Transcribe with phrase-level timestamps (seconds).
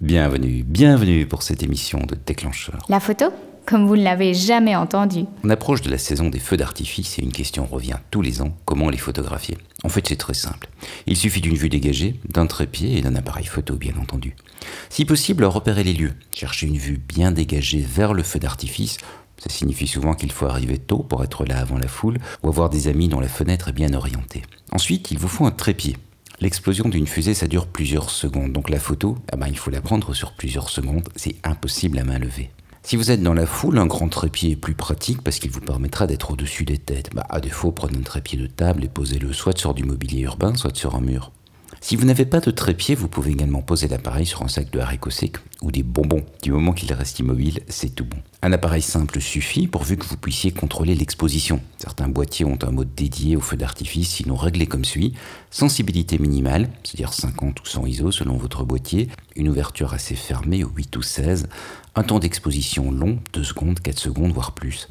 [0.00, 2.84] Bienvenue, bienvenue pour cette émission de Déclencheur.
[2.88, 3.26] La photo
[3.64, 5.24] Comme vous ne l'avez jamais entendu.
[5.44, 8.56] On approche de la saison des feux d'artifice et une question revient tous les ans,
[8.64, 9.56] comment les photographier?
[9.84, 10.68] En fait c'est très simple.
[11.06, 14.34] Il suffit d'une vue dégagée, d'un trépied et d'un appareil photo bien entendu.
[14.90, 16.14] Si possible, repérer les lieux.
[16.34, 18.98] Chercher une vue bien dégagée vers le feu d'artifice.
[19.38, 22.68] Ça signifie souvent qu'il faut arriver tôt pour être là avant la foule ou avoir
[22.68, 24.42] des amis dont la fenêtre est bien orientée.
[24.72, 25.96] Ensuite, il vous faut un trépied.
[26.40, 28.52] L'explosion d'une fusée, ça dure plusieurs secondes.
[28.52, 31.08] Donc la photo, ah ben, il faut la prendre sur plusieurs secondes.
[31.16, 32.50] C'est impossible à main levée.
[32.82, 35.60] Si vous êtes dans la foule, un grand trépied est plus pratique parce qu'il vous
[35.60, 37.14] permettra d'être au-dessus des têtes.
[37.14, 40.54] Bah, à défaut, prenez un trépied de table et posez-le soit sur du mobilier urbain,
[40.54, 41.32] soit sur un mur.
[41.86, 44.80] Si vous n'avez pas de trépied, vous pouvez également poser l'appareil sur un sac de
[44.80, 46.24] haricots secs ou des bonbons.
[46.42, 48.16] Du moment qu'il reste immobile, c'est tout bon.
[48.40, 51.60] Un appareil simple suffit pourvu que vous puissiez contrôler l'exposition.
[51.76, 55.12] Certains boîtiers ont un mode dédié au feu d'artifice, sinon réglé comme suit.
[55.50, 60.96] Sensibilité minimale, c'est-à-dire 50 ou 100 ISO selon votre boîtier, une ouverture assez fermée, 8
[60.96, 61.48] ou 16,
[61.96, 64.88] un temps d'exposition long, 2 secondes, 4 secondes, voire plus.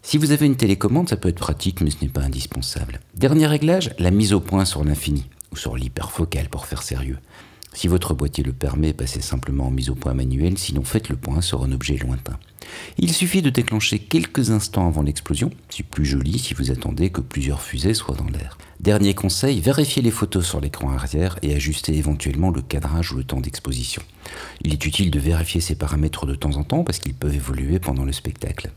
[0.00, 3.00] Si vous avez une télécommande, ça peut être pratique, mais ce n'est pas indispensable.
[3.16, 7.18] Dernier réglage, la mise au point sur l'infini sur l'hyperfocal pour faire sérieux.
[7.76, 11.16] Si votre boîtier le permet, passez simplement en mise au point manuel, sinon faites le
[11.16, 12.38] point sur un objet lointain.
[12.96, 17.20] Il suffit de déclencher quelques instants avant l'explosion, c'est plus joli si vous attendez que
[17.20, 18.56] plusieurs fusées soient dans l'air.
[18.80, 23.24] Dernier conseil, vérifiez les photos sur l'écran arrière et ajustez éventuellement le cadrage ou le
[23.24, 24.02] temps d'exposition.
[24.62, 27.78] Il est utile de vérifier ces paramètres de temps en temps parce qu'ils peuvent évoluer
[27.78, 28.70] pendant le spectacle.